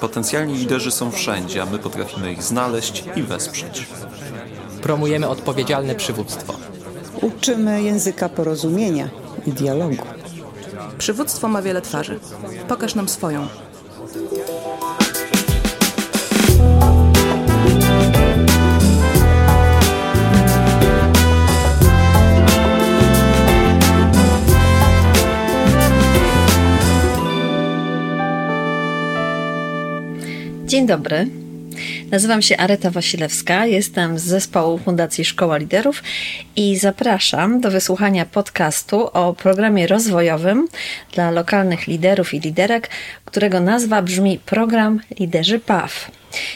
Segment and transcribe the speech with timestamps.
[0.00, 3.86] Potencjalni liderzy są wszędzie, a my potrafimy ich znaleźć i wesprzeć.
[4.82, 6.54] Promujemy odpowiedzialne przywództwo.
[7.22, 9.08] Uczymy języka porozumienia
[9.46, 10.04] i dialogu.
[10.98, 12.20] Przywództwo ma wiele twarzy.
[12.68, 13.46] Pokaż nam swoją.
[30.70, 31.26] Dzień dobry.
[32.10, 36.02] Nazywam się Areta Wasilewska, jestem z zespołu Fundacji Szkoła Liderów
[36.56, 40.68] i zapraszam do wysłuchania podcastu o programie rozwojowym
[41.12, 42.90] dla lokalnych liderów i liderek,
[43.24, 46.10] którego nazwa brzmi Program Liderzy PAW.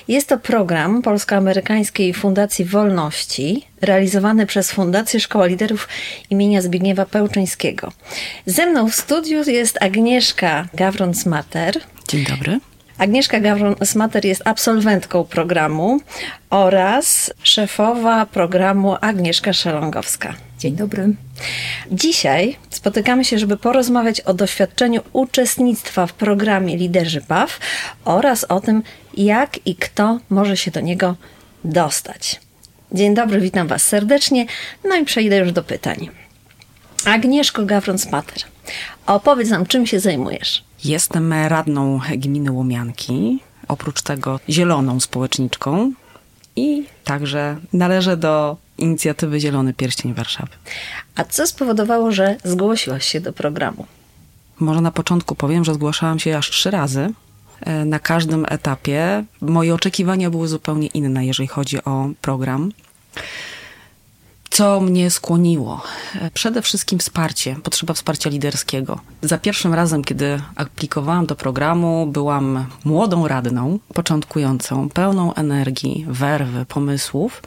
[0.08, 5.88] Jest to program Polsko-Amerykańskiej Fundacji Wolności, realizowany przez Fundację Szkoła Liderów
[6.30, 7.92] imienia Zbigniewa Pełczyńskiego.
[8.46, 11.80] Ze mną w studiu jest Agnieszka Gawron-Smater.
[12.08, 12.60] Dzień dobry.
[12.98, 16.00] Agnieszka Gawron-Smater jest absolwentką programu
[16.50, 20.34] oraz szefowa programu Agnieszka Szelongowska.
[20.58, 21.14] Dzień dobry.
[21.92, 27.60] Dzisiaj spotykamy się, żeby porozmawiać o doświadczeniu uczestnictwa w programie Liderzy PAW
[28.04, 28.82] oraz o tym,
[29.14, 31.16] jak i kto może się do niego
[31.64, 32.40] dostać.
[32.92, 34.46] Dzień dobry, witam Was serdecznie.
[34.84, 36.10] No i przejdę już do pytań.
[37.04, 38.44] Agnieszko Gawron-Smater,
[39.06, 40.64] opowiedz nam, czym się zajmujesz.
[40.84, 45.92] Jestem radną gminy Łomianki, oprócz tego zieloną społeczniczką
[46.56, 50.52] i także należę do inicjatywy Zielony Pierścień Warszawy.
[51.14, 53.86] A co spowodowało, że zgłosiłaś się do programu?
[54.60, 57.10] Może na początku powiem, że zgłaszałam się aż trzy razy.
[57.60, 62.72] E, na każdym etapie moje oczekiwania były zupełnie inne, jeżeli chodzi o program.
[64.54, 65.82] Co mnie skłoniło?
[66.34, 69.00] Przede wszystkim wsparcie, potrzeba wsparcia liderskiego.
[69.22, 77.42] Za pierwszym razem, kiedy aplikowałam do programu, byłam młodą radną, początkującą, pełną energii, werwy, pomysłów.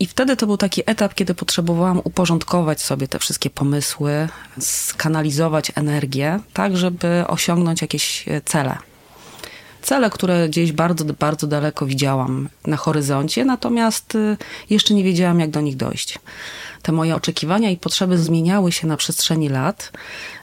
[0.00, 4.28] I wtedy to był taki etap, kiedy potrzebowałam uporządkować sobie te wszystkie pomysły,
[4.60, 8.78] skanalizować energię, tak żeby osiągnąć jakieś cele
[9.86, 14.36] cele, które gdzieś bardzo, bardzo daleko widziałam na horyzoncie, natomiast y,
[14.70, 16.18] jeszcze nie wiedziałam, jak do nich dojść.
[16.82, 19.92] Te moje oczekiwania i potrzeby zmieniały się na przestrzeni lat.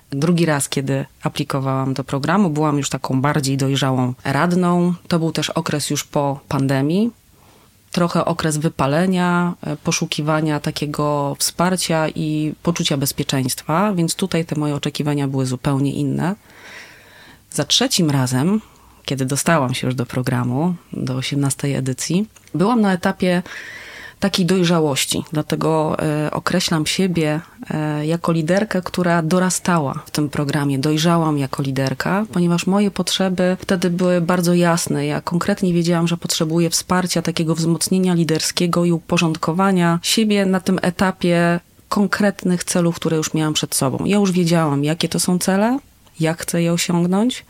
[0.10, 4.94] Drugi raz, kiedy aplikowałam do programu, byłam już taką bardziej dojrzałą radną.
[5.08, 7.12] To był też okres już po pandemii.
[7.92, 15.28] Trochę okres wypalenia, e, poszukiwania takiego wsparcia i poczucia bezpieczeństwa, więc tutaj te moje oczekiwania
[15.28, 16.36] były zupełnie inne.
[17.52, 18.62] Za trzecim razem
[19.06, 23.44] kiedy dostałam się już do programu, do 18 edycji, byłam na etapie
[24.24, 25.24] takiej dojrzałości.
[25.32, 30.80] Dlatego e, określam siebie e, jako liderkę, która dorastała w tym programie.
[30.80, 35.06] Dojrzałam jako liderka, ponieważ moje potrzeby wtedy były bardzo jasne.
[35.06, 41.60] Ja konkretnie wiedziałam, że potrzebuję wsparcia, takiego wzmocnienia liderskiego i uporządkowania siebie na tym etapie
[41.90, 44.06] konkretnych celów, które już miałam przed sobą.
[44.06, 45.80] Ja już wiedziałam, jakie to są cele,
[46.20, 47.46] jak chcę je osiągnąć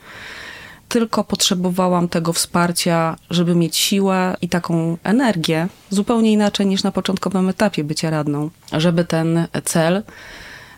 [0.93, 7.49] tylko potrzebowałam tego wsparcia, żeby mieć siłę i taką energię, zupełnie inaczej niż na początkowym
[7.49, 10.03] etapie bycia radną, żeby ten cel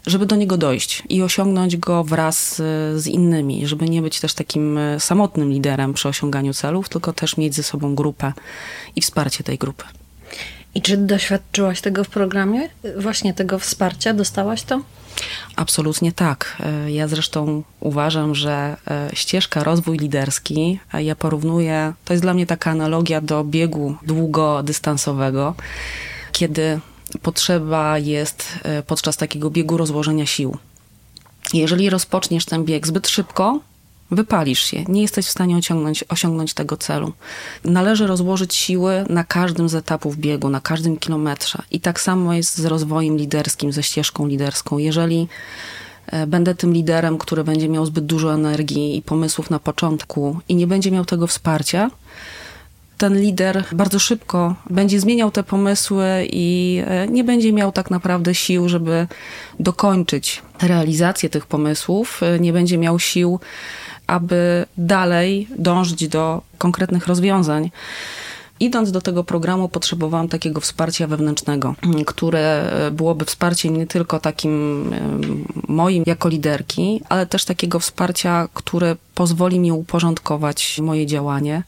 [0.07, 2.55] żeby do niego dojść i osiągnąć go wraz
[2.95, 7.55] z innymi, żeby nie być też takim samotnym liderem przy osiąganiu celów, tylko też mieć
[7.55, 8.33] ze sobą grupę
[8.95, 9.83] i wsparcie tej grupy.
[10.75, 12.69] I czy doświadczyłaś tego w programie?
[12.97, 14.13] Właśnie tego wsparcia?
[14.13, 14.81] Dostałaś to?
[15.55, 16.57] Absolutnie tak.
[16.59, 22.45] E, ja zresztą uważam, że e, ścieżka rozwój liderski, ja porównuję, to jest dla mnie
[22.45, 25.55] taka analogia do biegu długodystansowego,
[26.31, 26.79] kiedy
[27.21, 30.57] potrzeba jest e, podczas takiego biegu rozłożenia sił.
[31.53, 33.59] Jeżeli rozpoczniesz ten bieg zbyt szybko,
[34.11, 37.13] wypalisz się, nie jesteś w stanie osiągnąć, osiągnąć tego celu.
[37.63, 41.61] Należy rozłożyć siły na każdym z etapów biegu, na każdym kilometrze.
[41.71, 44.77] I tak samo jest z rozwojem liderskim, ze ścieżką liderską.
[44.77, 45.27] Jeżeli
[46.07, 50.55] e, będę tym liderem, który będzie miał zbyt dużo energii i pomysłów na początku i
[50.55, 51.89] nie będzie miał tego wsparcia,
[52.97, 58.35] ten lider bardzo szybko będzie zmieniał te pomysły i e, nie będzie miał tak naprawdę
[58.35, 59.07] sił, żeby
[59.59, 63.39] dokończyć realizację tych pomysłów, e, nie będzie miał sił
[64.07, 67.71] aby dalej dążyć do konkretnych rozwiązań.
[68.59, 71.75] Idąc do tego programu, potrzebowałam takiego wsparcia wewnętrznego,
[72.05, 74.85] które byłoby wsparciem nie tylko takim
[75.67, 81.63] moim jako liderki, ale też takiego wsparcia, które pozwoli mi uporządkować moje działanie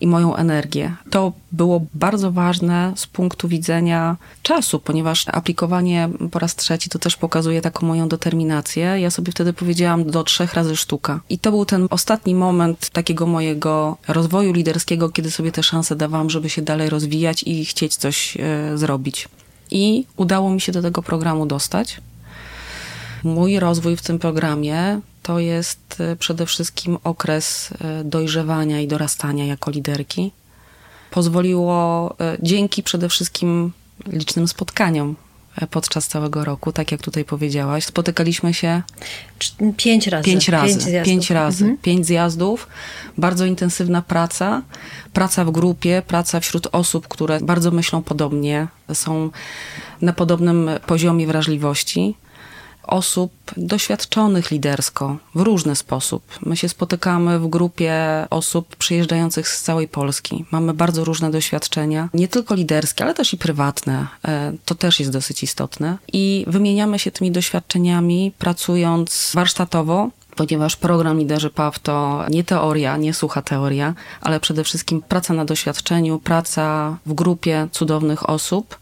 [0.00, 0.96] i moją energię.
[1.10, 7.16] To było bardzo ważne z punktu widzenia czasu, ponieważ aplikowanie po raz trzeci to też
[7.16, 8.82] pokazuje taką moją determinację.
[9.00, 11.20] Ja sobie wtedy powiedziałam do trzech razy sztuka.
[11.28, 16.30] I to był ten ostatni moment takiego mojego rozwoju liderskiego, kiedy sobie te szanse dawałam,
[16.30, 19.28] żeby się dalej rozwijać i chcieć coś e, zrobić.
[19.70, 22.00] I udało mi się do tego programu dostać.
[23.24, 29.44] Mój rozwój w tym programie to jest e, przede wszystkim okres e, dojrzewania i dorastania
[29.44, 30.32] jako liderki.
[31.10, 33.72] Pozwoliło e, dzięki przede wszystkim
[34.06, 35.16] licznym spotkaniom
[35.70, 37.84] podczas całego roku, tak jak tutaj powiedziałaś.
[37.84, 38.82] Spotykaliśmy się
[39.76, 40.24] Pięć razy.
[40.24, 40.66] pięć razy.
[40.68, 41.06] Pięć zjazdów.
[41.06, 41.64] Pięć razy.
[41.64, 41.78] Mhm.
[41.82, 42.68] Pięć zjazdów.
[43.18, 44.62] Bardzo intensywna praca.
[45.12, 49.30] Praca w grupie, praca wśród osób, które bardzo myślą podobnie, są
[50.02, 52.14] na podobnym poziomie wrażliwości.
[52.82, 56.22] Osób doświadczonych lidersko w różny sposób.
[56.46, 57.94] My się spotykamy w grupie
[58.30, 60.44] osób przyjeżdżających z całej Polski.
[60.50, 64.06] Mamy bardzo różne doświadczenia, nie tylko liderskie, ale też i prywatne.
[64.24, 65.98] E, To też jest dosyć istotne.
[66.12, 73.14] I wymieniamy się tymi doświadczeniami, pracując warsztatowo, ponieważ program Liderzy PAW to nie teoria, nie
[73.14, 78.78] sucha teoria, ale przede wszystkim praca na doświadczeniu, praca w grupie cudownych osób.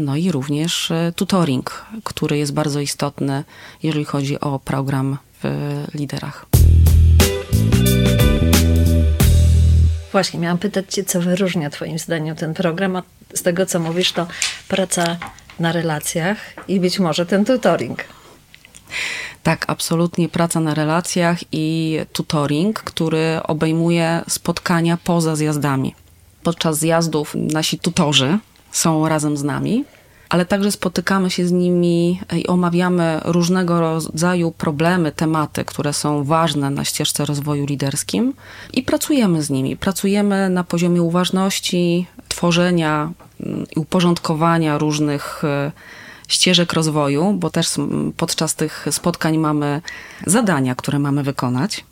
[0.00, 3.44] No i również e, tutoring, który jest bardzo istotny,
[3.82, 5.44] jeżeli chodzi o program w
[5.94, 6.46] liderach.
[10.12, 13.02] Właśnie, miałam pytać Cię, co wyróżnia Twoim zdaniem ten program, a
[13.34, 14.26] z tego, co mówisz, to
[14.68, 15.16] praca
[15.60, 16.38] na relacjach
[16.68, 18.04] i być może ten tutoring.
[19.42, 25.94] Tak, absolutnie praca na relacjach i tutoring, który obejmuje spotkania poza zjazdami.
[26.42, 28.38] Podczas zjazdów nasi tutorzy
[28.72, 29.84] są razem z nami,
[30.28, 36.70] ale także spotykamy się z nimi i omawiamy różnego rodzaju problemy, tematy, które są ważne
[36.70, 38.32] na ścieżce rozwoju liderskim
[38.72, 39.76] i pracujemy z nimi.
[39.76, 45.72] Pracujemy na poziomie uważności, tworzenia mm, i uporządkowania różnych e,
[46.28, 47.68] ścieżek rozwoju, bo też
[48.16, 49.80] podczas tych spotkań mamy
[50.26, 51.84] zadania, które mamy wykonać.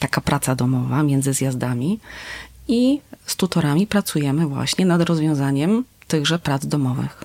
[0.00, 2.00] Taka praca domowa między zjazdami
[2.68, 3.00] i
[3.30, 7.24] z tutorami pracujemy właśnie nad rozwiązaniem tychże prac domowych.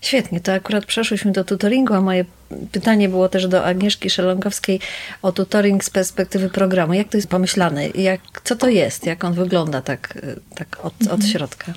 [0.00, 2.24] Świetnie, to akurat przeszłyśmy do tutoringu, a moje
[2.72, 4.80] pytanie było też do Agnieszki Szelonkowskiej
[5.22, 6.92] o tutoring z perspektywy programu.
[6.92, 7.88] Jak to jest pomyślane?
[7.88, 9.06] Jak, co to jest?
[9.06, 10.18] Jak on wygląda tak,
[10.54, 11.72] tak od, od środka?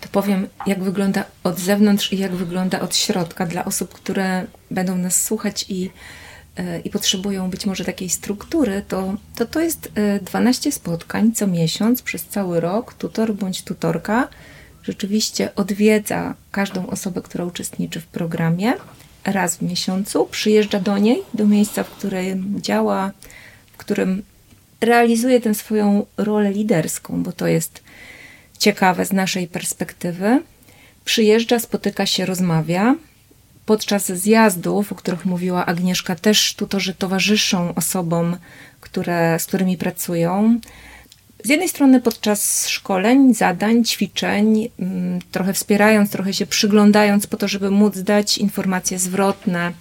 [0.00, 4.96] to powiem, jak wygląda od zewnątrz i jak wygląda od środka dla osób, które będą
[4.96, 5.90] nas słuchać i,
[6.84, 12.02] i potrzebują być może takiej struktury, to, to to jest e, 12 spotkań co miesiąc
[12.02, 12.94] przez cały rok.
[12.94, 14.28] Tutor bądź tutorka
[14.82, 18.74] rzeczywiście odwiedza każdą osobę, która uczestniczy w programie
[19.24, 23.10] raz w miesiącu, przyjeżdża do niej, do miejsca, w którym działa,
[23.72, 24.22] w którym
[24.80, 27.82] realizuje tę swoją rolę liderską, bo to jest
[28.58, 30.42] ciekawe z naszej perspektywy.
[31.04, 32.94] Przyjeżdża, spotyka się, rozmawia.
[33.66, 38.36] Podczas zjazdów, o których mówiła Agnieszka, też tutorzy towarzyszą osobom,
[38.80, 40.60] które, z którymi pracują.
[41.44, 47.48] Z jednej strony podczas szkoleń, zadań, ćwiczeń, mm, trochę wspierając, trochę się przyglądając po to,
[47.48, 49.72] żeby móc dać informacje zwrotne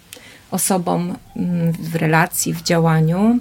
[0.51, 3.39] osobom mm, w relacji, w działaniu,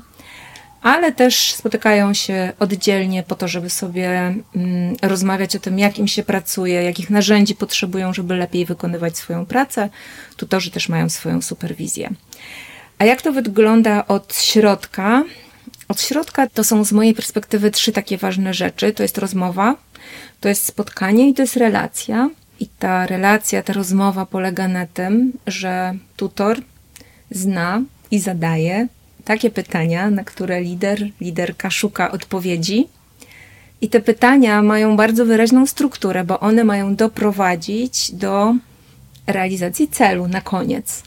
[0.83, 4.09] ale też spotykają się oddzielnie po to, żeby sobie
[4.57, 9.47] mm, rozmawiać o tym, jak im się pracuje, jakich narzędzi potrzebują, żeby lepiej wykonywać swoją
[9.47, 9.89] pracę.
[10.37, 12.11] Tutorzy też mają swoją superwizję.
[12.99, 15.25] A jak to wygląda od środka?
[15.89, 18.93] Od środka to są z mojej perspektywy trzy takie ważne rzeczy.
[18.93, 19.77] To jest rozmowa,
[20.41, 22.31] to jest spotkanie i to jest relacja.
[22.61, 26.61] I ta relacja, ta rozmowa polega na tym, że tutor
[27.31, 28.89] zna i zadaje
[29.31, 32.89] takie pytania, na które lider, liderka szuka odpowiedzi.
[33.81, 38.55] I te pytania mają bardzo wyraźną strukturę, bo one mają doprowadzić do
[39.27, 41.03] realizacji celu na koniec.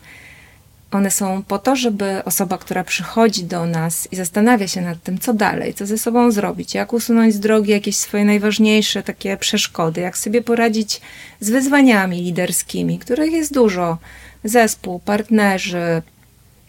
[0.91, 5.19] One są po to, żeby osoba, która przychodzi do nas i zastanawia się nad tym,
[5.19, 10.01] co dalej, co ze sobą zrobić, jak usunąć z drogi jakieś swoje najważniejsze takie przeszkody,
[10.01, 11.01] jak sobie poradzić
[11.39, 13.97] z wyzwaniami liderskimi, których jest dużo.
[14.43, 16.01] Zespół, partnerzy,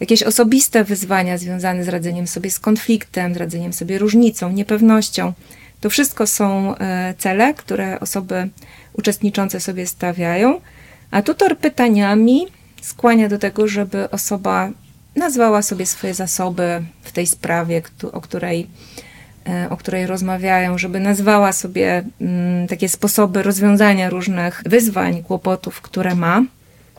[0.01, 5.33] jakieś osobiste wyzwania związane z radzeniem sobie z konfliktem, z radzeniem sobie różnicą, niepewnością.
[5.81, 8.49] To wszystko są e, cele, które osoby
[8.93, 10.61] uczestniczące sobie stawiają,
[11.11, 12.47] a tutor pytaniami
[12.83, 14.71] skłania do tego, żeby osoba
[15.17, 17.83] nazwała sobie swoje zasoby w tej sprawie,
[18.13, 18.67] o której,
[19.49, 26.15] e, o której rozmawiają, żeby nazwała sobie mm, takie sposoby rozwiązania różnych wyzwań, kłopotów, które
[26.15, 26.43] ma.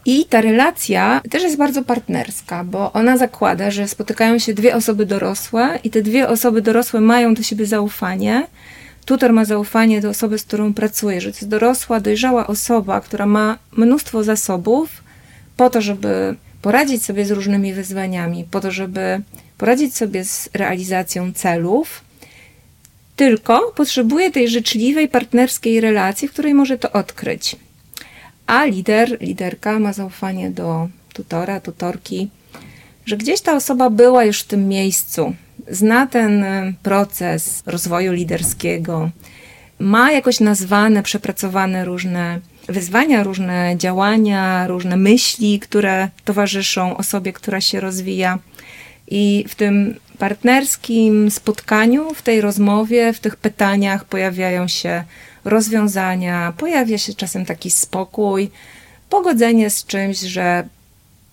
[0.06, 5.06] I ta relacja też jest bardzo partnerska, bo ona zakłada, że spotykają się dwie osoby
[5.06, 8.48] dorosłe i te dwie osoby dorosłe mają do siebie zaufanie.
[9.06, 13.26] Tutor ma zaufanie do osoby, z którą pracuje, że to jest dorosła, dojrzała osoba, która
[13.26, 15.04] ma mnóstwo zasobów
[15.58, 19.22] po to, żeby poradzić sobie z różnymi wyzwaniami, po to, żeby
[19.58, 22.02] poradzić sobie z realizacją celów,
[23.16, 27.56] tylko potrzebuje tej życzliwej, partnerskiej relacji, w której może to odkryć.
[28.48, 32.30] A lider, liderka ma zaufanie do tutora, tutorki,
[33.06, 35.34] że gdzieś ta osoba była już w tym miejscu,
[35.72, 39.10] zna ten e, proces rozwoju liderskiego,
[39.80, 47.80] ma jakoś nazwane, przepracowane różne wyzwania, różne działania, różne myśli, które towarzyszą osobie, która się
[47.80, 48.40] rozwija.
[49.08, 55.04] I w tym partnerskim spotkaniu, w tej rozmowie, w tych pytaniach pojawiają się
[55.46, 58.52] rozwiązania, pojawia się czasem taki spokój,
[59.10, 60.68] pogodzenie z czymś, że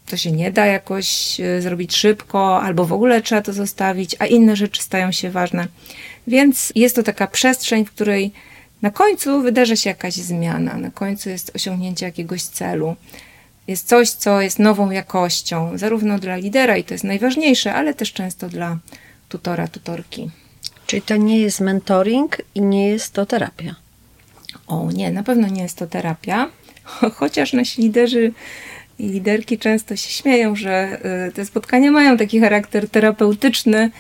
[0.07, 4.27] to się nie da jakoś e, zrobić szybko, albo w ogóle trzeba to zostawić, a
[4.27, 5.67] inne rzeczy stają się ważne.
[6.27, 8.33] Więc jest to taka przestrzeń, w której
[8.83, 12.97] na końcu wydarza się jakaś zmiana, na końcu jest osiągnięcie jakiegoś celu.
[13.67, 18.13] Jest coś, co jest nową jakością, zarówno dla lidera, i to jest najważniejsze, ale też
[18.13, 18.79] często dla
[19.29, 20.31] tutora, tutorki.
[20.87, 23.75] Czyli to nie jest mentoring i nie jest to terapia.
[24.67, 26.51] O nie, na pewno nie jest to terapia,
[27.19, 28.33] chociaż nasi liderzy
[28.99, 33.91] i liderki często się śmieją, że y, te spotkania mają taki charakter terapeutyczny,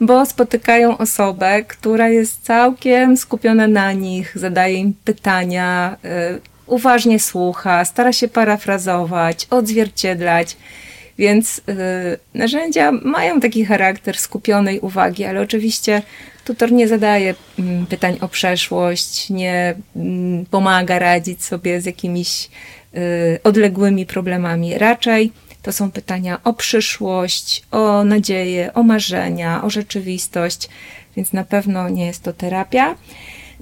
[0.00, 7.84] bo spotykają osobę, która jest całkiem skupiona na nich, zadaje im pytania, y, uważnie słucha,
[7.84, 10.56] stara się parafrazować, odzwierciedlać.
[11.18, 11.62] Więc y,
[12.34, 16.02] narzędzia mają taki charakter skupionej uwagi, ale oczywiście
[16.44, 22.48] tutor nie zadaje mm, pytań o przeszłość, nie mm, pomaga radzić sobie z jakimiś
[22.94, 24.78] y, odległymi problemami.
[24.78, 30.68] Raczej to są pytania o przyszłość, o nadzieję, o marzenia, o rzeczywistość,
[31.16, 32.94] więc na pewno nie jest to terapia.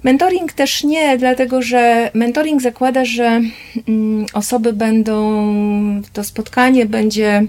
[0.03, 3.41] Mentoring też nie, dlatego że mentoring zakłada, że
[3.87, 5.45] mm, osoby będą,
[6.13, 7.43] to spotkanie będzie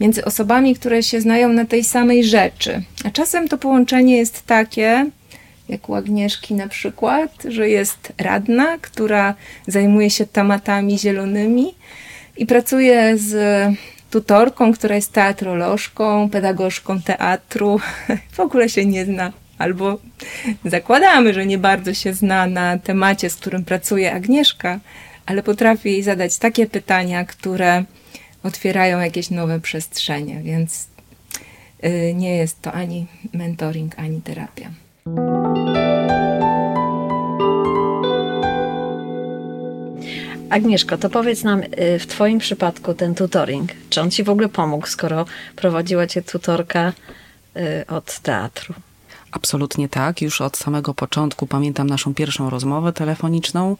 [0.00, 2.82] między osobami, które się znają na tej samej rzeczy.
[3.04, 5.06] A czasem to połączenie jest takie,
[5.68, 9.34] jak u Agnieszki na przykład, że jest radna, która
[9.66, 11.74] zajmuje się tematami zielonymi
[12.36, 13.34] i pracuje z
[14.10, 17.80] tutorką, która jest teatrolożką, pedagogzką teatru,
[18.36, 19.32] w ogóle się nie zna.
[19.60, 19.98] Albo
[20.64, 24.80] zakładamy, że nie bardzo się zna na temacie, z którym pracuje Agnieszka,
[25.26, 27.84] ale potrafi jej zadać takie pytania, które
[28.42, 30.88] otwierają jakieś nowe przestrzenie, więc
[31.84, 34.70] y, nie jest to ani mentoring, ani terapia.
[40.50, 44.48] Agnieszko, to powiedz nam y, w Twoim przypadku ten tutoring, czy on Ci w ogóle
[44.48, 45.26] pomógł, skoro
[45.56, 46.92] prowadziła Cię tutorka
[47.56, 48.74] y, od teatru?
[49.32, 50.22] Absolutnie tak.
[50.22, 53.76] Już od samego początku pamiętam naszą pierwszą rozmowę telefoniczną,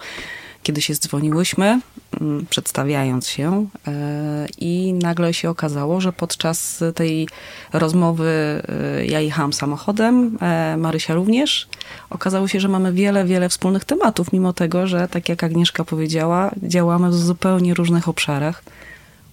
[0.62, 1.80] kiedy się dzwoniłyśmy,
[2.20, 7.28] mm, przedstawiając się, e, i nagle się okazało, że podczas tej
[7.72, 11.68] rozmowy e, ja jechałam samochodem, e, Marysia również.
[12.10, 16.50] Okazało się, że mamy wiele, wiele wspólnych tematów, mimo tego, że, tak jak Agnieszka powiedziała,
[16.62, 18.62] działamy w zupełnie różnych obszarach.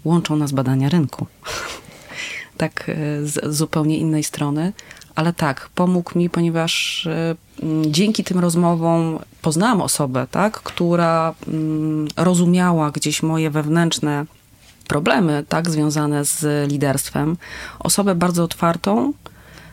[0.05, 1.25] Łączą nas badania rynku.
[2.57, 2.91] tak
[3.23, 4.73] z zupełnie innej strony,
[5.17, 7.35] ale tak, pomógł mi, ponieważ y,
[7.85, 11.33] dzięki tym rozmowom poznałam osobę, tak, która
[12.17, 14.25] y, rozumiała gdzieś moje wewnętrzne
[14.87, 17.37] problemy, tak, związane z liderstwem.
[17.79, 19.13] Osobę bardzo otwartą,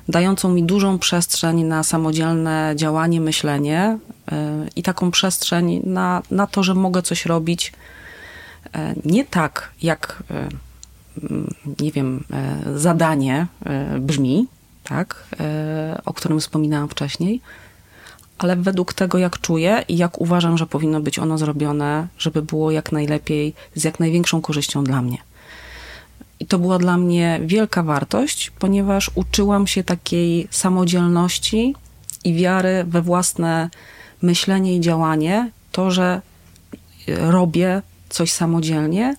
[0.08, 3.98] dającą mi dużą przestrzeń na samodzielne działanie, myślenie
[4.32, 4.34] y,
[4.76, 7.72] i taką przestrzeń na, na to, że mogę coś robić
[9.04, 10.22] nie tak, jak
[11.80, 12.24] nie wiem,
[12.74, 13.46] zadanie
[14.00, 14.46] brzmi,
[14.84, 17.40] tak, e, o którym wspominałam wcześniej,
[18.38, 22.70] ale według tego, jak czuję i jak uważam, że powinno być ono zrobione, żeby było
[22.70, 25.18] jak najlepiej, z jak największą korzyścią dla mnie.
[26.40, 31.74] I to była dla mnie wielka wartość, ponieważ uczyłam się takiej samodzielności
[32.24, 33.70] i wiary we własne
[34.22, 36.20] myślenie i działanie, to, że
[37.08, 39.16] robię coś samodzielnie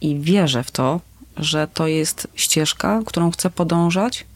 [0.00, 1.00] i wierzę w to,
[1.36, 4.26] że to jest ścieżka, którą chcę podążać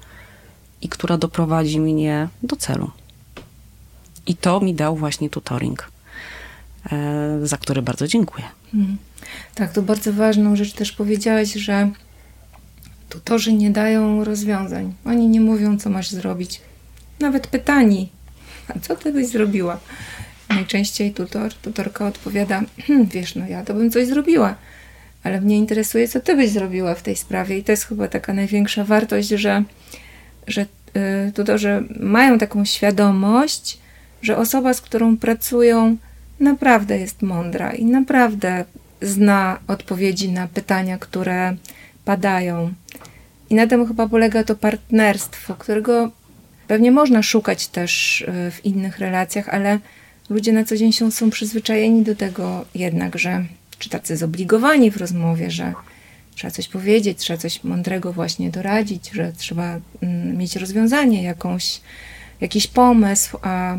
[0.82, 2.90] i która doprowadzi mnie do celu.
[4.26, 5.90] I to mi dał właśnie tutoring,
[6.92, 8.44] e, za który bardzo dziękuję.
[8.72, 8.96] Hmm.
[9.54, 11.90] Tak, to bardzo ważną rzecz też powiedziałaś, że
[13.08, 14.94] tutorzy nie dają rozwiązań.
[15.04, 16.60] Oni nie mówią, co masz zrobić.
[17.20, 18.08] Nawet pytani,
[18.68, 19.80] a co ty byś zrobiła?
[20.48, 24.54] Najczęściej tutor, tutorka odpowiada, hm, wiesz, no ja to bym coś zrobiła.
[25.22, 27.58] ale mnie interesuje, co ty byś zrobiła w tej sprawie.
[27.58, 29.64] I to jest chyba taka największa wartość, że,
[30.48, 30.62] że
[31.28, 33.78] y, tutorzy mają taką świadomość,
[34.22, 35.96] że osoba, z którą pracują,
[36.40, 38.64] naprawdę jest mądra i naprawdę
[39.02, 41.56] zna odpowiedzi na pytania, które
[42.04, 42.72] padają.
[43.50, 46.10] I na tym chyba polega to partnerstwo, którego
[46.66, 49.78] pewnie można szukać też y, w innych relacjach, ale
[50.30, 53.44] ludzie na co dzień są, są przyzwyczajeni do tego jednak, że
[53.78, 55.74] czy tacy zobligowani w rozmowie, że
[56.38, 61.80] trzeba coś powiedzieć, trzeba coś mądrego właśnie doradzić, że trzeba mm, mieć rozwiązanie, jakąś,
[62.40, 63.78] jakiś pomysł, a,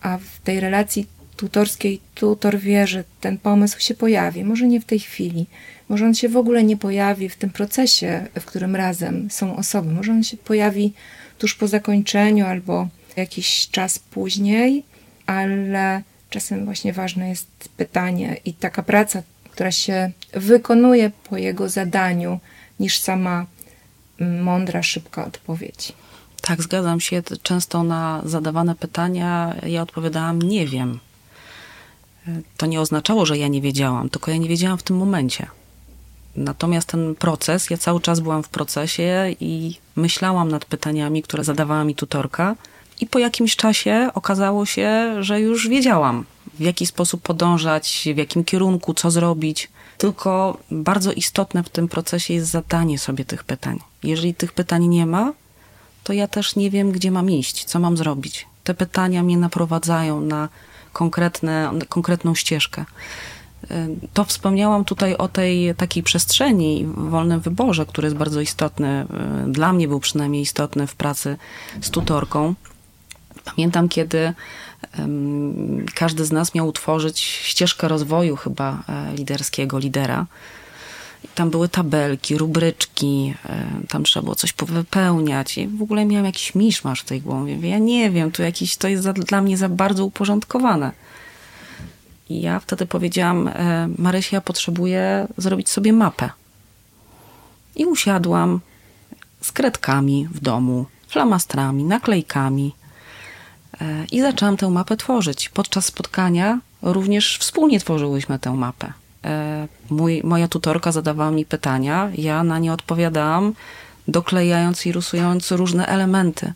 [0.00, 4.44] a w tej relacji tutorskiej tutor wie, że ten pomysł się pojawi.
[4.44, 5.46] Może nie w tej chwili,
[5.88, 9.92] może on się w ogóle nie pojawi w tym procesie, w którym razem są osoby.
[9.92, 10.92] Może on się pojawi
[11.38, 14.84] tuż po zakończeniu albo jakiś czas później,
[15.26, 19.22] ale czasem właśnie ważne jest pytanie i taka praca,
[19.56, 22.40] która się wykonuje po jego zadaniu,
[22.80, 23.46] niż sama
[24.42, 25.92] mądra, szybka odpowiedź.
[26.42, 27.22] Tak, zgadzam się.
[27.42, 30.98] Często na zadawane pytania ja odpowiadałam nie wiem.
[32.56, 35.46] To nie oznaczało, że ja nie wiedziałam, tylko ja nie wiedziałam w tym momencie.
[36.36, 41.84] Natomiast ten proces, ja cały czas byłam w procesie i myślałam nad pytaniami, które zadawała
[41.84, 42.56] mi tutorka,
[43.00, 46.24] i po jakimś czasie okazało się, że już wiedziałam,
[46.58, 49.70] w jaki sposób podążać, w jakim kierunku, co zrobić.
[49.98, 53.78] Tylko bardzo istotne w tym procesie jest zadanie sobie tych pytań.
[54.02, 55.32] Jeżeli tych pytań nie ma,
[56.04, 58.46] to ja też nie wiem, gdzie mam iść, co mam zrobić.
[58.64, 60.48] Te pytania mnie naprowadzają na
[60.92, 62.84] konkretne, konkretną ścieżkę.
[64.14, 69.06] To wspomniałam tutaj o tej takiej przestrzeni, wolnym wyborze, który jest bardzo istotny,
[69.48, 71.36] dla mnie był przynajmniej istotny w pracy
[71.80, 72.54] z tutorką.
[73.46, 74.32] Pamiętam, kiedy
[75.94, 80.26] każdy z nas miał utworzyć ścieżkę rozwoju chyba e, liderskiego, lidera.
[81.34, 85.58] Tam były tabelki, rubryczki, e, tam trzeba było coś powypełniać.
[85.58, 87.68] I w ogóle miałam jakiś miszmasz w tej głowie.
[87.68, 90.92] Ja nie wiem, to, jakiś, to jest za, dla mnie za bardzo uporządkowane.
[92.28, 96.30] I ja wtedy powiedziałam, e, Marysia, potrzebuję zrobić sobie mapę.
[97.76, 98.60] I usiadłam
[99.40, 102.72] z kredkami w domu, flamastrami, naklejkami–
[104.12, 105.48] I zaczęłam tę mapę tworzyć.
[105.48, 108.92] Podczas spotkania również wspólnie tworzyłyśmy tę mapę.
[109.24, 113.52] E, mój, moja tutorka zadawała mi pytania, ja na nie odpowiadałam,
[114.08, 116.52] doklejając i rysując różne elementy.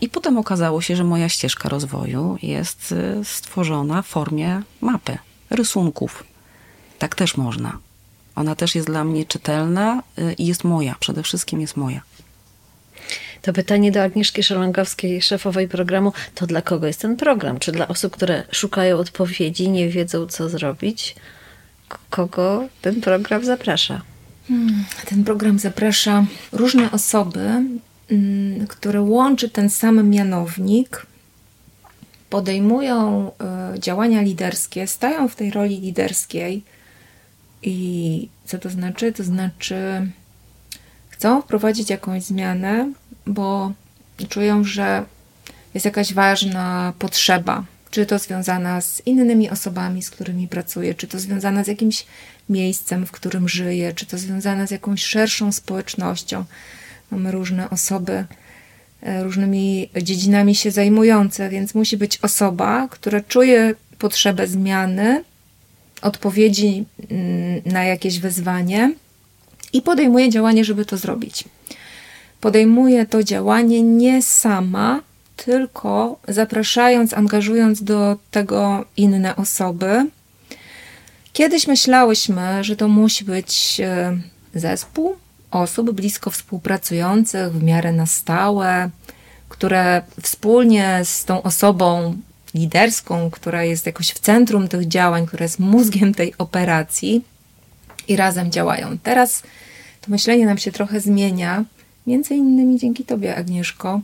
[0.00, 5.18] I potem okazało się, że moja ścieżka rozwoju jest e, stworzona w formie mapy,
[5.50, 6.24] rysunków.
[6.98, 7.78] Tak też można.
[8.36, 10.02] Ona też jest dla mnie czytelna
[10.38, 12.00] i jest moja, przede wszystkim jest moja.
[13.46, 17.58] To pytanie do Agnieszki Szalangowskiej, szefowej programu, to dla kogo jest ten program?
[17.58, 21.16] Czy dla osób, które szukają odpowiedzi, nie wiedzą, co zrobić?
[22.10, 24.02] Kogo ten program zaprasza?
[24.48, 27.48] Hmm, ten program zaprasza różne osoby,
[28.08, 31.06] hmm, które łączy ten sam mianownik,
[32.30, 33.30] podejmują
[33.74, 36.62] y, działania liderskie, stają w tej roli liderskiej.
[37.62, 39.12] I co to znaczy?
[39.12, 39.76] To znaczy,
[41.08, 42.92] chcą wprowadzić jakąś zmianę,
[43.26, 43.72] bo
[44.28, 45.04] czują, że
[45.74, 51.18] jest jakaś ważna potrzeba, czy to związana z innymi osobami, z którymi pracuję, czy to
[51.18, 52.06] związana z jakimś
[52.48, 56.44] miejscem, w którym żyję, czy to związana z jakąś szerszą społecznością.
[57.10, 58.24] Mamy różne osoby,
[59.02, 65.24] e, różnymi dziedzinami się zajmujące, więc musi być osoba, która czuje potrzebę zmiany,
[66.02, 68.94] odpowiedzi mm, na jakieś wyzwanie
[69.72, 71.44] i podejmuje działanie, żeby to zrobić
[72.40, 75.00] podejmuje to działanie nie sama,
[75.36, 80.06] tylko zapraszając, angażując do tego inne osoby.
[81.32, 84.18] Kiedyś myślałyśmy, że to musi być e,
[84.54, 85.16] zespół
[85.50, 88.90] osób blisko współpracujących, w miarę na stałe,
[89.48, 92.16] które wspólnie z tą osobą
[92.54, 97.24] liderską, która jest jakoś w centrum tych działań, która jest mózgiem tej operacji
[98.08, 98.98] i razem działają.
[99.02, 99.42] Teraz
[100.00, 101.64] to myślenie nam się trochę zmienia
[102.06, 104.00] Między innymi dzięki Tobie, Agnieszko,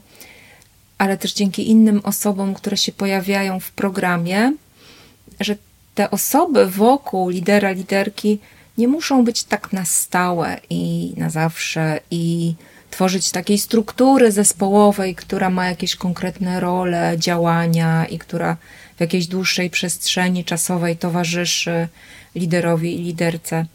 [0.98, 4.52] ale też dzięki innym osobom, które się pojawiają w programie,
[5.40, 5.56] że
[5.94, 8.38] te osoby wokół lidera, liderki
[8.78, 12.54] nie muszą być tak na stałe i na zawsze i
[12.90, 18.56] tworzyć takiej struktury zespołowej, która ma jakieś konkretne role, działania i która
[18.96, 21.88] w jakiejś dłuższej przestrzeni czasowej towarzyszy
[22.34, 23.66] liderowi i liderce.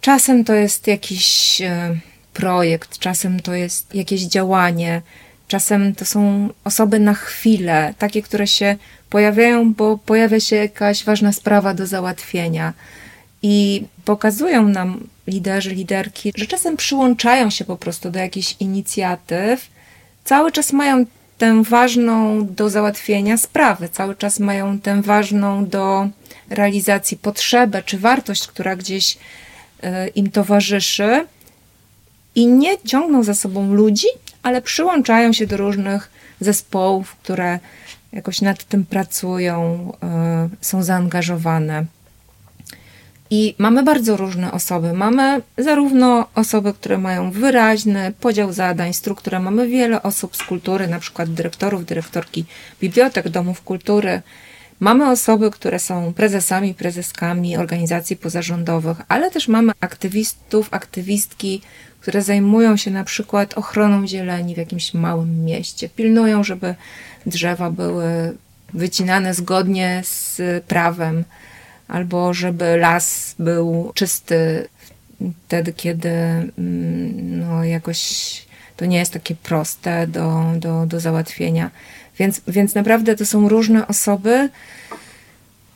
[0.00, 1.96] Czasem to jest jakiś e,
[2.34, 5.02] projekt, czasem to jest jakieś działanie,
[5.48, 8.76] czasem to są osoby na chwilę, takie, które się
[9.10, 12.72] pojawiają, bo pojawia się jakaś ważna sprawa do załatwienia.
[13.42, 19.68] I pokazują nam liderzy, liderki, że czasem przyłączają się po prostu do jakichś inicjatyw,
[20.24, 21.06] cały czas mają
[21.38, 26.08] tę ważną do załatwienia sprawę, cały czas mają tę ważną do
[26.50, 31.26] realizacji potrzebę czy wartość, która gdzieś y, im towarzyszy
[32.34, 34.06] i nie ciągną za sobą ludzi,
[34.42, 37.58] ale przyłączają się do różnych zespołów, które
[38.12, 39.92] jakoś nad tym pracują,
[40.52, 41.84] y, są zaangażowane.
[43.30, 44.92] I mamy bardzo różne osoby.
[44.92, 49.40] Mamy zarówno osoby, które mają wyraźny podział zadań, strukturę.
[49.40, 52.44] Mamy wiele osób z kultury, na przykład dyrektorów, dyrektorki
[52.80, 54.22] bibliotek, domów kultury.
[54.80, 61.62] Mamy osoby, które są prezesami, prezeskami organizacji pozarządowych, ale też mamy aktywistów, aktywistki,
[62.04, 65.88] które zajmują się na przykład ochroną zieleni w jakimś małym mieście.
[65.88, 66.74] Pilnują, żeby
[67.26, 68.36] drzewa były
[68.74, 71.24] wycinane zgodnie z prawem
[71.88, 74.68] albo żeby las był czysty
[75.46, 77.98] wtedy, kiedy mm, no, jakoś
[78.76, 81.70] to nie jest takie proste do, do, do załatwienia.
[82.18, 84.48] Więc, więc naprawdę to są różne osoby.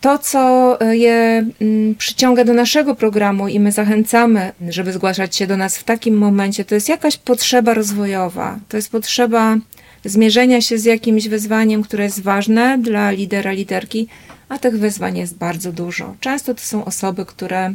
[0.00, 5.56] To, co je mm, przyciąga do naszego programu i my zachęcamy, żeby zgłaszać się do
[5.56, 8.58] nas w takim momencie, to jest jakaś potrzeba rozwojowa.
[8.68, 9.56] To jest potrzeba
[10.04, 14.08] zmierzenia się z jakimś wyzwaniem, które jest ważne dla lidera, liderki,
[14.48, 16.14] a tych wyzwań jest bardzo dużo.
[16.20, 17.74] Często to są osoby, które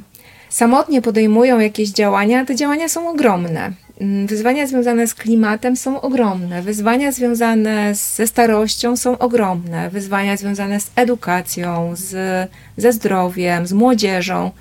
[0.53, 3.71] samotnie podejmują jakieś działania, te działania są ogromne.
[4.01, 10.79] Mm, wyzwania związane z klimatem są ogromne, wyzwania związane ze starością są ogromne, wyzwania związane
[10.79, 12.15] z edukacją, z,
[12.77, 14.51] ze zdrowiem, z młodzieżą.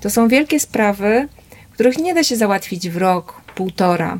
[0.00, 1.28] To są wielkie sprawy,
[1.72, 4.18] których nie da się załatwić w rok, półtora.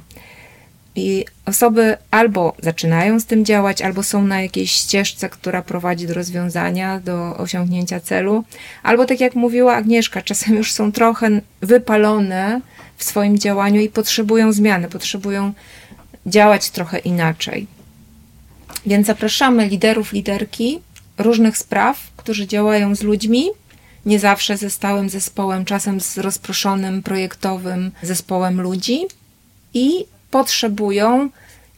[0.99, 6.15] I osoby albo zaczynają z tym działać, albo są na jakiejś ścieżce, która prowadzi do
[6.15, 8.45] rozwiązania, do osiągnięcia celu,
[8.83, 12.61] albo tak jak mówiła Agnieszka, czasem już są trochę wypalone
[12.97, 15.53] w swoim działaniu i potrzebują zmiany, potrzebują
[16.27, 17.67] działać trochę inaczej.
[18.87, 20.81] Więc zapraszamy liderów, liderki
[21.19, 23.49] różnych spraw, którzy działają z ludźmi,
[24.07, 29.07] nie zawsze ze stałym zespołem, czasem z rozproszonym projektowym zespołem ludzi
[29.75, 31.31] i potrzebują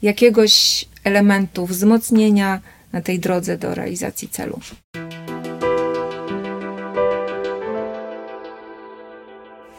[0.03, 2.61] jakiegoś elementu wzmocnienia
[2.93, 4.61] na tej drodze do realizacji celu.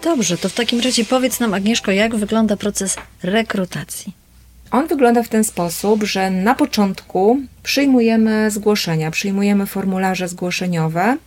[0.04, 4.14] Dobrze, to w takim razie powiedz nam, Agnieszko, jak wygląda proces rekrutacji?
[4.72, 11.18] On wygląda w ten sposób, że na początku przyjmujemy zgłoszenia, przyjmujemy formularze zgłoszeniowe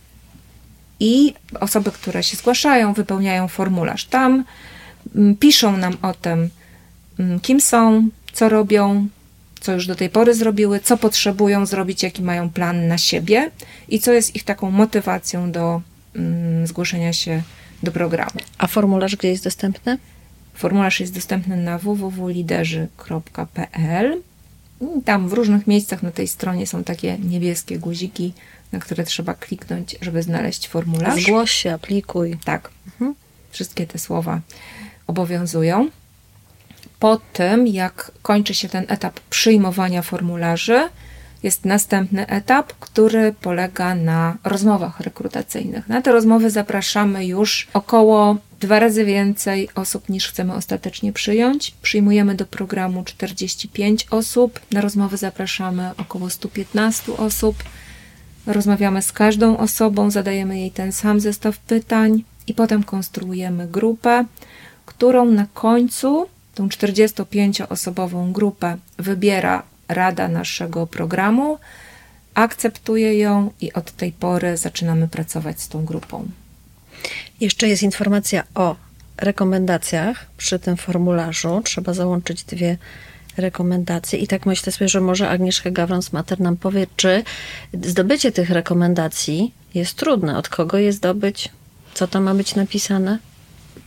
[0.99, 4.05] i osoby, które się zgłaszają, wypełniają formularz.
[4.05, 4.43] Tam
[5.15, 6.49] mm, piszą nam o tym,
[7.41, 9.07] kim są, co robią,
[9.59, 13.51] co już do tej pory zrobiły, co potrzebują zrobić, jaki mają plan na siebie
[13.89, 15.81] i co jest ich taką motywacją do
[16.15, 17.41] mm, zgłoszenia się
[17.83, 18.39] do programu.
[18.57, 19.97] A formularz gdzie jest dostępny?
[20.53, 24.21] Formularz jest dostępny na www.liderzy.pl.
[25.05, 28.33] Tam w różnych miejscach na tej stronie są takie niebieskie guziki,
[28.71, 31.23] na które trzeba kliknąć, żeby znaleźć formularz.
[31.23, 32.37] Zgłoś się, aplikuj.
[32.45, 32.69] Tak.
[32.85, 33.15] Mhm.
[33.51, 34.41] Wszystkie te słowa
[35.07, 35.89] obowiązują.
[36.99, 40.89] Po tym, jak kończy się ten etap przyjmowania formularzy,
[41.45, 45.87] jest następny etap, który polega na rozmowach rekrutacyjnych.
[45.87, 51.71] Na te rozmowy zapraszamy już około dwa razy więcej osób niż chcemy ostatecznie przyjąć.
[51.81, 57.63] Przyjmujemy do programu 45 osób, na rozmowy zapraszamy około 115 osób.
[58.47, 64.25] Rozmawiamy z każdą osobą, zadajemy jej ten sam zestaw pytań i potem konstruujemy grupę,
[64.85, 71.59] którą na końcu, tą 45-osobową grupę, wybiera rada naszego programu,
[72.33, 76.27] akceptuje ją i od tej pory zaczynamy pracować z tą grupą.
[77.39, 78.75] Jeszcze jest informacja o
[79.17, 81.61] rekomendacjach przy tym formularzu.
[81.63, 82.77] Trzeba załączyć dwie
[83.37, 84.19] rekomendacje.
[84.19, 87.23] I tak myślę sobie, że może Agnieszka Gawrons-Mater nam powie, czy
[87.83, 90.37] zdobycie tych rekomendacji jest trudne.
[90.37, 91.49] Od kogo je zdobyć?
[91.93, 93.19] Co tam ma być napisane?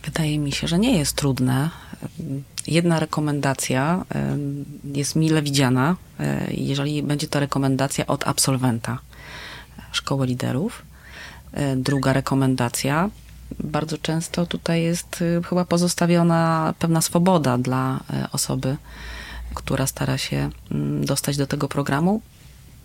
[0.05, 1.69] Wydaje mi się, że nie jest trudne.
[2.69, 4.05] Jedna rekomendacja
[4.93, 8.99] jest mile widziana, e, jeżeli będzie to rekomendacja od absolwenta
[9.91, 10.81] szkoły liderów.
[11.53, 13.09] E, druga rekomendacja,
[13.59, 17.99] bardzo często tutaj jest e, chyba pozostawiona pewna swoboda dla
[18.31, 18.77] osoby,
[19.53, 22.21] która stara się mm, dostać do tego programu.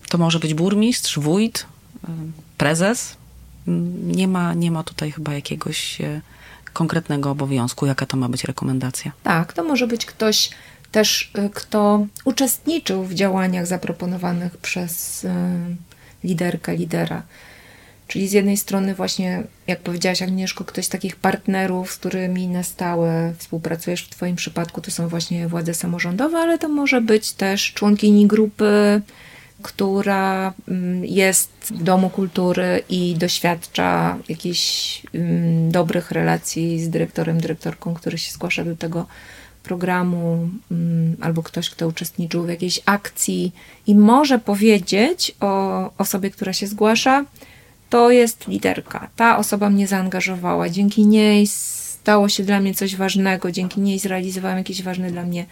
[0.08, 1.66] To może być burmistrz, wójt,
[2.58, 3.16] prezes.
[3.68, 5.98] Mm, nie ma, nie ma tutaj chyba jakiegoś
[6.74, 9.12] konkretnego obowiązku, jaka to ma być rekomendacja.
[9.22, 10.50] Tak, to może być ktoś
[10.92, 15.28] też, y, kto uczestniczył w działaniach zaproponowanych przez y,
[16.24, 17.22] liderkę, lidera.
[18.08, 22.62] Czyli z jednej strony właśnie, jak powiedziałaś Agnieszko, ktoś z takich partnerów, z którymi na
[22.62, 27.72] stałe współpracujesz w Twoim przypadku, to są właśnie władze samorządowe, ale to może być też
[27.72, 29.02] członkini grupy,
[29.64, 37.94] która mm, jest w Domu Kultury i doświadcza jakichś mm, dobrych relacji z dyrektorem, dyrektorką,
[37.94, 39.06] który się zgłasza do tego
[39.62, 43.52] programu, mm, albo ktoś, kto uczestniczył w jakiejś akcji
[43.86, 47.24] i może powiedzieć o osobie, która się zgłasza,
[47.90, 49.08] to jest liderka.
[49.16, 50.68] Ta osoba mnie zaangażowała.
[50.68, 55.46] Dzięki niej stało się dla mnie coś ważnego, dzięki niej zrealizowałam jakiś ważny dla mnie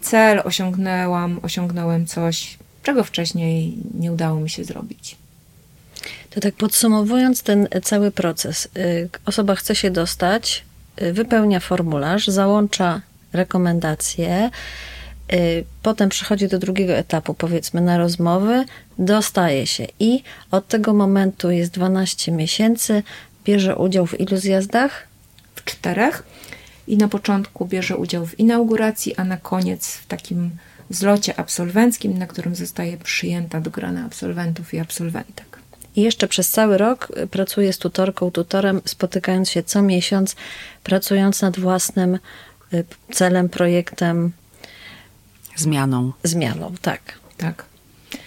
[0.00, 5.16] cel, osiągnęłam, osiągnąłem coś, czego wcześniej nie udało mi się zrobić.
[6.30, 8.68] To tak podsumowując ten cały proces.
[8.76, 10.64] y, Osoba chce się dostać,
[11.02, 13.00] y, wypełnia formularz, załącza
[13.32, 14.50] rekomendacje,
[15.32, 18.64] y, potem przechodzi do drugiego etapu, powiedzmy na rozmowy,
[18.98, 23.02] dostaje się i od tego momentu jest 12 miesięcy,
[23.44, 25.10] bierze udział w ilu zjazdach?
[25.54, 26.22] w czterech
[26.86, 30.50] i na początku bierze udział w inauguracji, a na koniec w takim
[30.90, 35.58] zlocie absolwenckim, na którym zostaje przyjęta do grona absolwentów i absolwentek.
[35.96, 40.36] I jeszcze przez cały rok y, pracuje z tutorką, tutorem, spotykając się co miesiąc,
[40.84, 42.18] pracując nad własnym
[42.74, 44.32] y, celem, projektem,
[45.56, 46.12] Zmianą.
[46.24, 46.74] zmianą.
[46.82, 47.00] Tak.
[47.36, 47.64] Tak.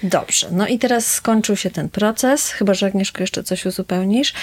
[0.04, 0.48] Dobrze.
[0.52, 4.34] No i teraz skończył się ten proces, chyba że Agnieszko jeszcze coś uzupełnisz.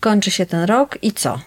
[0.00, 1.40] Kończy się ten rok i co?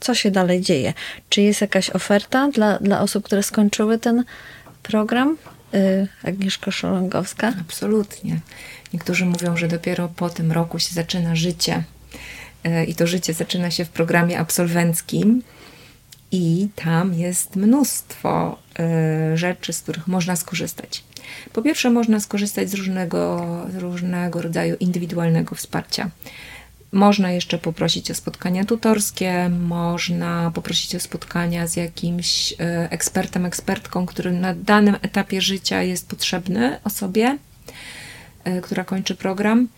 [0.00, 0.94] Co się dalej dzieje?
[1.28, 4.24] Czy jest jakaś oferta dla, dla osób, które skończyły ten
[4.82, 5.36] program?
[5.74, 7.52] Y, Agnieszka Szolongowska.
[7.60, 8.40] Absolutnie.
[8.92, 11.84] Niektórzy mówią, że dopiero po tym roku się zaczyna życie.
[12.64, 15.42] E, I to życie zaczyna się w programie absolwenckim.
[16.32, 21.04] I tam jest mnóstwo e, rzeczy, z których można skorzystać.
[21.52, 26.10] Po pierwsze, można skorzystać z różnego, różnego rodzaju indywidualnego wsparcia.
[26.92, 34.06] Można jeszcze poprosić o spotkania tutorskie, można poprosić o spotkania z jakimś e, ekspertem, ekspertką,
[34.06, 37.38] który na danym etapie życia jest potrzebny osobie,
[38.44, 39.68] e, która kończy program.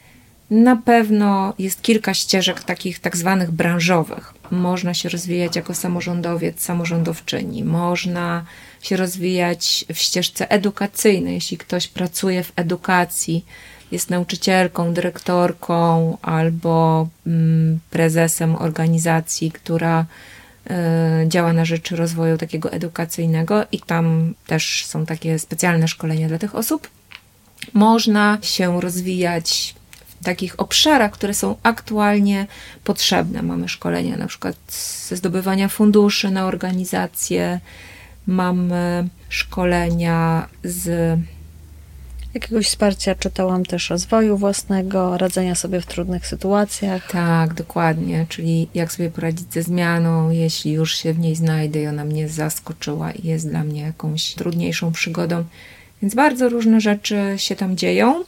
[0.51, 4.35] Na pewno jest kilka ścieżek takich tak zwanych branżowych.
[4.51, 8.45] Można się rozwijać jako samorządowiec, samorządowczyni, można
[8.83, 13.45] się rozwijać w ścieżce edukacyjnej, jeśli ktoś pracuje w edukacji,
[13.93, 20.07] jest nauczycielką, dyrektorką albo mm, prezesem organizacji, która
[21.25, 26.39] y, działa na rzecz rozwoju takiego edukacyjnego i tam też są takie specjalne szkolenia dla
[26.39, 26.89] tych osób.
[27.73, 29.75] Można się rozwijać
[30.21, 32.47] w takich obszarach, które są aktualnie
[32.85, 33.43] potrzebne.
[33.43, 34.57] Mamy szkolenia na przykład
[35.09, 37.61] ze zdobywania funduszy na organizacje,
[38.27, 41.19] mamy szkolenia z
[42.35, 47.11] Jakiegoś wsparcia czytałam też rozwoju własnego, radzenia sobie w trudnych sytuacjach.
[47.11, 48.27] Tak, dokładnie.
[48.29, 52.29] Czyli jak sobie poradzić ze zmianą, jeśli już się w niej znajdę i ona mnie
[52.29, 55.45] zaskoczyła i jest dla mnie jakąś trudniejszą przygodą.
[56.03, 58.25] Więc bardzo różne rzeczy się tam dzieją.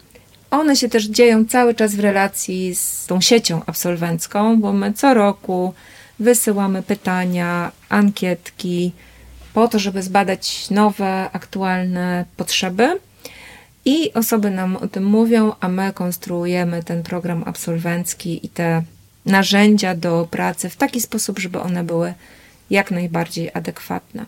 [0.51, 5.15] One się też dzieją cały czas w relacji z tą siecią absolwencką, bo my co
[5.15, 5.75] roku
[6.19, 8.93] wysyłamy pytania, ankietki
[9.55, 13.01] po to, żeby zbadać nowe, aktualne potrzeby.
[13.85, 18.83] I osoby nam o tym mówią, a my konstruujemy ten program absolwencki i te
[19.27, 22.15] narzędzia do pracy w taki sposób, żeby one były
[22.71, 24.27] jak najbardziej adekwatne.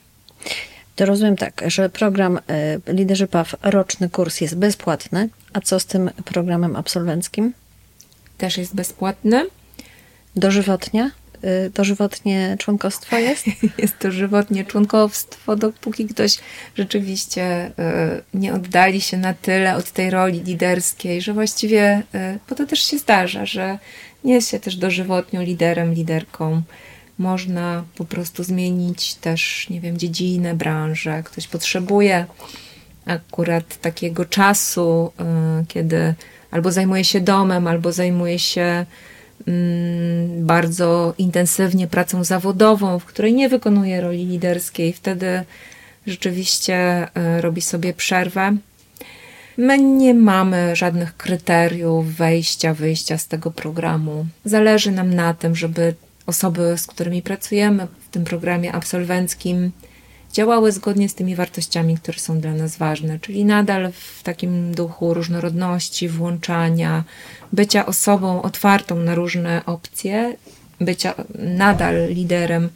[0.97, 5.87] To rozumiem tak, że program y, Liderzy PAW, roczny kurs jest bezpłatny, a co z
[5.87, 7.53] tym programem absolwenckim?
[8.39, 9.47] Też jest bezpłatny.
[10.37, 11.11] Dożywotnie?
[11.45, 13.47] Y, Dożywotnie członkostwo jest?
[13.79, 16.39] Jest to żywotnie członkowstwo, dopóki ktoś
[16.77, 17.71] rzeczywiście y,
[18.35, 22.83] nie oddali się na tyle od tej roli liderskiej, że właściwie, y, bo to też
[22.83, 23.79] się zdarza, że
[24.25, 26.63] nie jest się też dożywotnią liderem, liderką.
[27.19, 31.23] Można po prostu zmienić też, nie wiem, dziedzinę, branżę.
[31.23, 32.27] Ktoś potrzebuje
[33.07, 35.13] akurat takiego czasu,
[35.63, 36.15] y, kiedy
[36.51, 38.87] albo zajmuje się domem, albo zajmuje się
[40.39, 44.93] bardzo intensywnie pracą zawodową, w której nie wykonuje roli liderskiej.
[44.93, 45.43] Wtedy
[46.07, 48.57] rzeczywiście y, robi sobie przerwę.
[49.57, 54.27] My nie mamy żadnych kryteriów wejścia, wyjścia z tego programu.
[54.45, 55.95] Zależy nam na tym, żeby
[56.27, 59.71] osoby, z którymi pracujemy w tym programie absolwenckim,
[60.37, 65.15] działały zgodnie z tymi wartościami, które są dla nas ważne, czyli nadal w takim duchu
[65.15, 67.05] różnorodności, włączania,
[67.53, 70.37] bycia osobą otwartą na różne opcje,
[70.81, 72.69] bycia nadal liderem,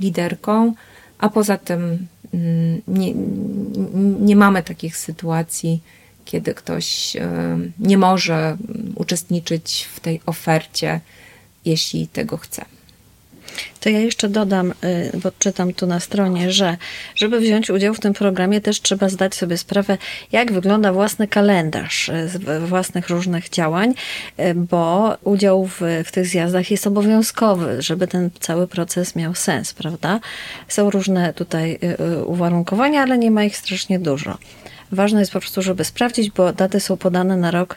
[0.00, 0.74] liderką,
[1.18, 3.12] a poza tym mm, nie,
[4.26, 5.82] nie mamy takich sytuacji,
[6.24, 7.16] kiedy ktoś
[7.78, 8.56] nie może
[8.94, 11.00] uczestniczyć w tej ofercie,
[11.64, 12.64] jeśli tego chce.
[13.80, 16.76] To ja jeszcze dodam, y, bo czytam tu na stronie, że
[17.14, 19.98] żeby wziąć udział w tym programie, też trzeba zdać sobie sprawę,
[20.32, 23.94] jak wygląda własny kalendarz y, z własnych różnych działań,
[24.40, 29.74] y, bo udział w, w tych zjazdach jest obowiązkowy, żeby ten cały proces miał sens,
[29.74, 30.20] prawda?
[30.68, 31.78] Są różne tutaj
[32.26, 34.38] uwarunkowania, ale nie ma ich strasznie dużo.
[34.92, 37.76] Ważne jest po prostu, żeby sprawdzić, bo daty są podane na rok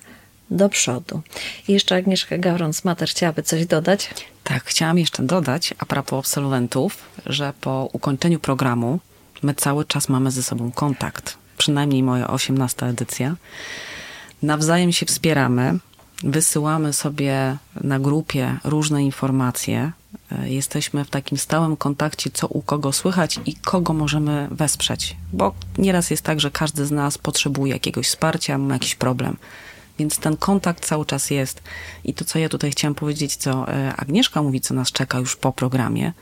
[0.51, 1.21] do przodu.
[1.67, 4.09] I jeszcze Agnieszka Gawron-Smater chciałaby coś dodać?
[4.43, 8.99] Tak, chciałam jeszcze dodać a propos absolwentów, że po ukończeniu programu
[9.43, 11.37] my cały czas mamy ze sobą kontakt.
[11.57, 13.35] Przynajmniej moja 18 edycja.
[14.41, 15.79] Nawzajem się wspieramy,
[16.23, 19.91] wysyłamy sobie na grupie różne informacje.
[20.43, 25.15] Jesteśmy w takim stałym kontakcie, co u kogo słychać i kogo możemy wesprzeć.
[25.33, 29.37] Bo nieraz jest tak, że każdy z nas potrzebuje jakiegoś wsparcia, ma jakiś problem.
[29.99, 31.63] Więc ten kontakt cały czas jest.
[32.03, 35.35] I to, co ja tutaj chciałam powiedzieć, co e, Agnieszka mówi, co nas czeka już
[35.35, 36.13] po programie,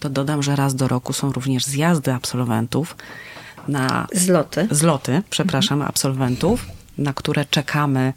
[0.00, 2.96] to dodam, że raz do roku są również zjazdy absolwentów
[3.68, 4.06] na.
[4.12, 4.68] Zloty.
[4.70, 5.88] Zloty, przepraszam, mhm.
[5.88, 6.66] absolwentów,
[6.98, 8.12] na które czekamy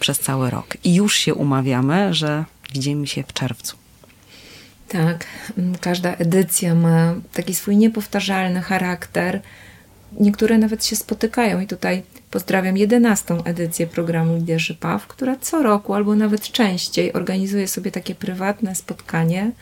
[0.00, 0.76] przez cały rok.
[0.84, 3.76] I już się umawiamy, że widzimy się w czerwcu.
[4.88, 5.26] Tak,
[5.80, 9.40] każda edycja ma taki swój niepowtarzalny charakter.
[10.12, 13.36] Niektóre nawet się spotykają i tutaj Pozdrawiam 11.
[13.44, 19.52] edycję programu Liderzy PAW, która co roku albo nawet częściej organizuje sobie takie prywatne spotkanie,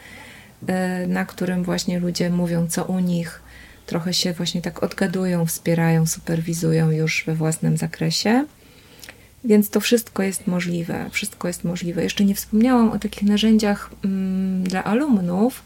[0.67, 3.43] e, na którym właśnie ludzie mówią, co u nich,
[3.87, 8.47] trochę się właśnie tak odgadują, wspierają, superwizują już we własnym zakresie.
[9.45, 11.11] Więc to wszystko jest możliwe.
[11.11, 12.03] Wszystko jest możliwe.
[12.03, 15.63] Jeszcze nie wspomniałam o takich narzędziach mm, dla alumnów.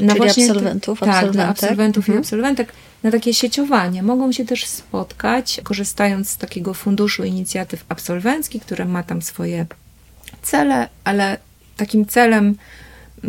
[0.00, 2.18] Na Czyli właśnie, absolwentów, tak, dla absolwentów mhm.
[2.18, 4.02] i absolwentek na takie sieciowanie.
[4.02, 9.66] Mogą się też spotkać, korzystając z takiego funduszu inicjatyw absolwenckich, które ma tam swoje
[10.42, 11.36] cele, ale
[11.76, 12.54] takim celem,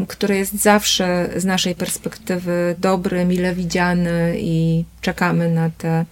[0.07, 6.05] który jest zawsze z naszej perspektywy dobry, mile widziany i czekamy na te